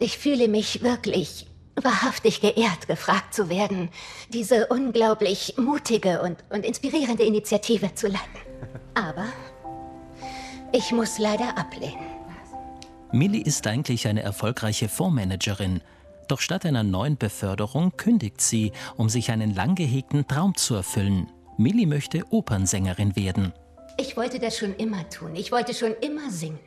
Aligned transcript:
Ich 0.00 0.16
fühle 0.16 0.46
mich 0.46 0.82
wirklich 0.84 1.46
wahrhaftig 1.74 2.40
geehrt, 2.40 2.86
gefragt 2.86 3.34
zu 3.34 3.48
werden, 3.48 3.88
diese 4.28 4.68
unglaublich 4.68 5.54
mutige 5.56 6.22
und, 6.22 6.44
und 6.50 6.64
inspirierende 6.64 7.24
Initiative 7.24 7.92
zu 7.94 8.06
leiten. 8.06 8.40
Aber 8.94 9.26
ich 10.72 10.92
muss 10.92 11.18
leider 11.18 11.58
ablehnen. 11.58 12.06
Millie 13.10 13.42
ist 13.42 13.66
eigentlich 13.66 14.06
eine 14.06 14.22
erfolgreiche 14.22 14.88
Fondsmanagerin. 14.88 15.80
Doch 16.28 16.40
statt 16.40 16.64
einer 16.64 16.84
neuen 16.84 17.16
Beförderung 17.16 17.96
kündigt 17.96 18.40
sie, 18.40 18.70
um 18.96 19.08
sich 19.08 19.32
einen 19.32 19.52
lang 19.52 19.74
gehegten 19.74 20.28
Traum 20.28 20.54
zu 20.56 20.74
erfüllen. 20.74 21.26
Millie 21.56 21.86
möchte 21.88 22.22
Opernsängerin 22.30 23.16
werden. 23.16 23.52
Ich 23.96 24.16
wollte 24.16 24.38
das 24.38 24.56
schon 24.58 24.76
immer 24.76 25.08
tun. 25.08 25.34
Ich 25.34 25.50
wollte 25.50 25.74
schon 25.74 25.94
immer 26.00 26.30
singen. 26.30 26.60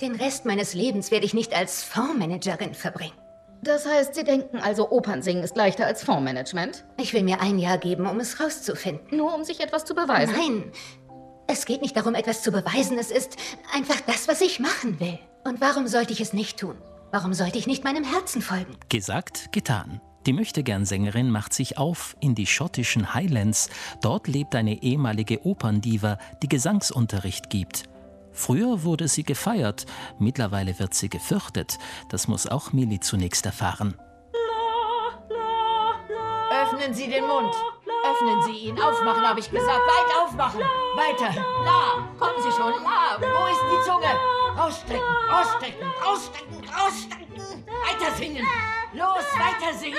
Den 0.00 0.16
Rest 0.16 0.44
meines 0.44 0.74
Lebens 0.74 1.12
werde 1.12 1.24
ich 1.24 1.34
nicht 1.34 1.54
als 1.54 1.84
Fondsmanagerin 1.84 2.74
verbringen. 2.74 3.14
Das 3.62 3.86
heißt, 3.86 4.14
Sie 4.14 4.24
denken 4.24 4.58
also, 4.58 4.90
Opernsingen 4.90 5.44
ist 5.44 5.56
leichter 5.56 5.86
als 5.86 6.02
Fondsmanagement? 6.02 6.84
Ich 6.98 7.14
will 7.14 7.22
mir 7.22 7.40
ein 7.40 7.58
Jahr 7.58 7.78
geben, 7.78 8.06
um 8.06 8.18
es 8.18 8.40
rauszufinden. 8.40 9.16
Nur 9.16 9.34
um 9.34 9.44
sich 9.44 9.60
etwas 9.60 9.84
zu 9.84 9.94
beweisen? 9.94 10.34
Nein, 10.36 10.72
es 11.46 11.64
geht 11.64 11.80
nicht 11.80 11.96
darum, 11.96 12.14
etwas 12.14 12.42
zu 12.42 12.50
beweisen. 12.50 12.98
Es 12.98 13.10
ist 13.10 13.36
einfach 13.72 14.00
das, 14.00 14.26
was 14.26 14.40
ich 14.40 14.58
machen 14.58 14.98
will. 14.98 15.18
Und 15.44 15.60
warum 15.60 15.86
sollte 15.86 16.12
ich 16.12 16.20
es 16.20 16.32
nicht 16.32 16.58
tun? 16.58 16.76
Warum 17.12 17.32
sollte 17.32 17.58
ich 17.58 17.68
nicht 17.68 17.84
meinem 17.84 18.02
Herzen 18.02 18.42
folgen? 18.42 18.76
Gesagt, 18.88 19.52
getan. 19.52 20.00
Die 20.26 20.32
Möchtegern-Sängerin 20.32 21.30
macht 21.30 21.52
sich 21.52 21.78
auf 21.78 22.16
in 22.20 22.34
die 22.34 22.46
schottischen 22.46 23.14
Highlands. 23.14 23.68
Dort 24.02 24.26
lebt 24.26 24.54
eine 24.56 24.82
ehemalige 24.82 25.46
Operndiva, 25.46 26.18
die 26.42 26.48
Gesangsunterricht 26.48 27.50
gibt. 27.50 27.84
Früher 28.34 28.82
wurde 28.82 29.08
sie 29.08 29.22
gefeiert, 29.22 29.86
mittlerweile 30.18 30.78
wird 30.78 30.92
sie 30.92 31.08
gefürchtet. 31.08 31.78
Das 32.10 32.28
muss 32.28 32.46
auch 32.46 32.72
Millie 32.72 33.00
zunächst 33.00 33.46
erfahren. 33.46 33.94
Öffnen 36.62 36.94
Sie 36.94 37.08
den 37.08 37.26
Mund. 37.26 37.54
Öffnen 38.04 38.42
Sie 38.42 38.68
ihn. 38.68 38.80
Aufmachen, 38.80 39.26
habe 39.26 39.40
ich 39.40 39.50
gesagt. 39.50 39.68
Weit 39.68 40.16
aufmachen. 40.22 40.60
Weiter. 40.60 41.34
La. 41.64 42.08
Kommen 42.18 42.42
Sie 42.42 42.50
schon. 42.50 42.72
La. 42.82 43.18
Wo 43.18 43.46
ist 43.46 43.62
die 43.70 43.90
Zunge? 43.90 44.60
Rausstrecken. 44.60 45.13
Rausstrecken. 45.30 45.86
Rausstrecken. 46.04 46.68
Rausstrecken. 46.68 47.64
Weiter 47.66 48.16
singen. 48.16 48.44
Los, 48.92 49.24
weiter 49.38 49.76
singen. 49.78 49.96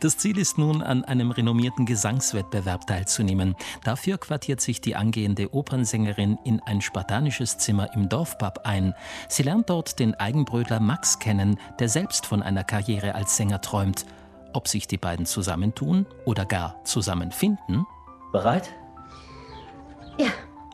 Das 0.00 0.16
Ziel 0.16 0.38
ist 0.38 0.56
nun, 0.56 0.82
an 0.82 1.04
einem 1.04 1.30
renommierten 1.30 1.84
Gesangswettbewerb 1.84 2.86
teilzunehmen. 2.86 3.54
Dafür 3.84 4.18
quartiert 4.18 4.60
sich 4.60 4.80
die 4.80 4.96
angehende 4.96 5.52
Opernsängerin 5.54 6.38
in 6.44 6.60
ein 6.60 6.80
spartanisches 6.80 7.58
Zimmer 7.58 7.92
im 7.94 8.08
Dorfpub 8.08 8.60
ein. 8.64 8.94
Sie 9.28 9.42
lernt 9.42 9.68
dort 9.68 9.98
den 9.98 10.14
Eigenbrötler 10.14 10.80
Max 10.80 11.18
kennen, 11.18 11.58
der 11.78 11.88
selbst 11.88 12.24
von 12.24 12.42
einer 12.42 12.64
Karriere 12.64 13.14
als 13.14 13.36
Sänger 13.36 13.60
träumt. 13.60 14.06
Ob 14.52 14.68
sich 14.68 14.86
die 14.86 14.96
beiden 14.96 15.26
zusammentun 15.26 16.06
oder 16.24 16.46
gar 16.46 16.82
zusammenfinden? 16.84 17.86
Bereit? 18.32 18.70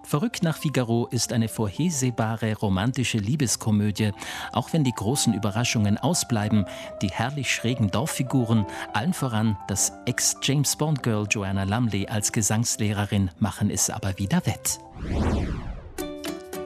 Verrückt 0.07 0.45
nach 0.45 0.57
Figaro 0.57 1.09
ist 1.11 1.33
eine 1.33 1.49
vorhersehbare 1.49 2.55
romantische 2.55 3.19
Liebeskomödie, 3.19 4.13
auch 4.53 4.73
wenn 4.73 4.85
die 4.85 4.93
großen 4.93 5.35
Überraschungen 5.35 5.99
ausbleiben, 5.99 6.65
die 7.03 7.09
herrlich 7.09 7.53
schrägen 7.53 7.91
Dorffiguren, 7.91 8.67
allen 8.93 9.13
voran 9.13 9.59
das 9.67 9.93
Ex-James 10.07 10.77
Bond-Girl 10.77 11.27
Joanna 11.29 11.65
Lumley 11.65 12.07
als 12.07 12.31
Gesangslehrerin 12.31 13.33
machen 13.41 13.69
es 13.69 13.91
aber 13.91 14.17
wieder 14.17 14.47
wett. 14.47 14.79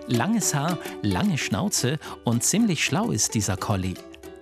Langes 0.06 0.54
Haar, 0.54 0.76
lange 1.00 1.38
Schnauze 1.38 1.98
und 2.24 2.44
ziemlich 2.44 2.84
schlau 2.84 3.10
ist 3.10 3.34
dieser 3.34 3.56
Collie. 3.56 3.94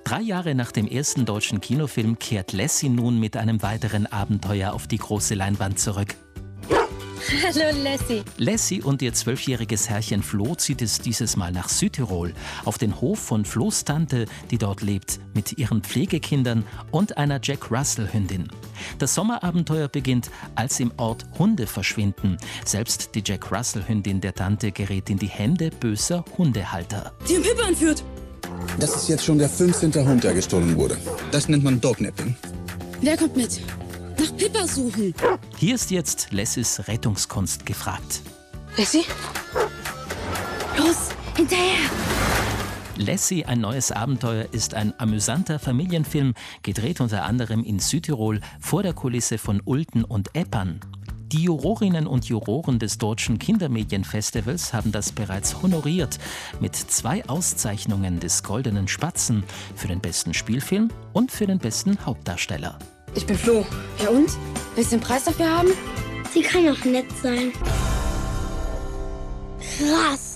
Drei 0.03 0.23
Jahre 0.23 0.57
nach 0.57 0.73
dem 0.73 0.89
ersten 0.89 1.25
deutschen 1.25 1.61
Kinofilm 1.61 2.19
kehrt 2.19 2.53
Lassie 2.53 2.89
nun 2.89 3.21
mit 3.21 3.37
einem 3.37 3.63
weiteren 3.63 4.07
Abenteuer 4.07 4.73
auf 4.73 4.89
die 4.89 4.99
große 4.99 5.35
Leinwand 5.35 5.79
zurück. 5.79 6.17
Hallo 7.31 7.77
Lassie. 7.83 8.23
Lassie 8.39 8.83
und 8.83 9.03
ihr 9.03 9.13
zwölfjähriges 9.13 9.91
Herrchen 9.91 10.23
Flo 10.23 10.55
zieht 10.55 10.81
es 10.81 10.99
dieses 10.99 11.37
Mal 11.37 11.53
nach 11.53 11.69
Südtirol, 11.69 12.33
auf 12.65 12.79
den 12.79 13.03
Hof 13.03 13.19
von 13.19 13.45
Flo's 13.45 13.85
Tante, 13.85 14.25
die 14.51 14.57
dort 14.57 14.81
lebt, 14.81 15.21
mit 15.35 15.59
ihren 15.59 15.83
Pflegekindern 15.83 16.65
und 16.91 17.19
einer 17.19 17.39
Jack 17.43 17.71
Russell-Hündin. 17.71 18.49
Das 18.99 19.15
Sommerabenteuer 19.15 19.89
beginnt, 19.89 20.31
als 20.55 20.81
im 20.81 20.91
Ort 20.97 21.27
Hunde 21.39 21.67
verschwinden. 21.67 22.39
Selbst 22.65 23.15
die 23.15 23.23
Jack 23.23 23.53
Russell-Hündin 23.53 24.23
der 24.23 24.35
Tante 24.35 24.73
gerät 24.73 25.11
in 25.11 25.19
die 25.19 25.27
Hände 25.29 25.69
böser 25.69 26.25
Hundehalter. 26.39 27.13
Die 27.29 27.35
haben 27.35 27.43
Pippa 27.43 27.69
entführt. 27.69 28.03
Das 28.81 28.97
ist 28.97 29.09
jetzt 29.09 29.27
schon 29.27 29.39
der 29.39 29.51
15. 29.51 29.93
Hund, 30.09 30.25
der 30.25 30.33
gestohlen 30.33 30.75
wurde. 30.77 30.97
Das 31.31 31.47
nennt 31.47 31.63
man 31.63 31.79
Dognapping. 31.79 32.35
Wer 33.03 33.19
kommt 33.19 33.37
mit? 33.37 33.61
Nach 34.29 34.37
Pippa 34.37 34.67
suchen. 34.67 35.15
Hier 35.57 35.75
ist 35.75 35.91
jetzt 35.91 36.33
Lessies 36.33 36.87
Rettungskunst 36.87 37.65
gefragt. 37.65 38.21
Lassie? 38.77 39.05
Los, 40.77 41.11
hinterher! 41.35 41.79
Lassie, 42.97 43.47
ein 43.47 43.61
neues 43.61 43.91
Abenteuer, 43.91 44.47
ist 44.53 44.75
ein 44.75 44.93
amüsanter 44.99 45.59
Familienfilm, 45.59 46.35
gedreht 46.63 47.01
unter 47.01 47.25
anderem 47.25 47.65
in 47.65 47.79
Südtirol 47.79 48.41
vor 48.61 48.83
der 48.83 48.93
Kulisse 48.93 49.39
von 49.39 49.63
Ulten 49.65 50.05
und 50.05 50.35
Eppern. 50.35 50.81
Die 51.33 51.45
Jurorinnen 51.45 52.07
und 52.07 52.27
Juroren 52.27 52.79
des 52.79 52.99
Deutschen 52.99 53.39
Kindermedienfestivals 53.39 54.75
haben 54.75 54.93
das 54.93 55.13
bereits 55.13 55.63
honoriert 55.63 56.19
mit 56.61 56.77
zwei 56.77 57.27
Auszeichnungen 57.29 58.21
des 58.21 58.43
Goldenen 58.43 58.89
Spatzen 58.89 59.45
für 59.75 59.89
den 59.89 60.01
besten 60.01 60.35
Spielfilm 60.35 60.91
und 61.15 61.31
für 61.31 61.47
den 61.47 61.59
besten 61.59 62.05
Hauptdarsteller. 62.05 62.79
Ich 63.15 63.27
bin 63.27 63.37
Flo. 63.37 63.67
Ja 64.03 64.11
und? 64.11 64.31
Willst 64.75 64.93
du 64.93 64.97
den 64.97 65.03
Preis 65.03 65.25
dafür 65.25 65.51
haben? 65.51 65.69
Sie 66.33 66.43
kann 66.43 66.69
auch 66.69 66.85
nett 66.85 67.07
sein. 67.23 67.53
Krass. 69.79 70.28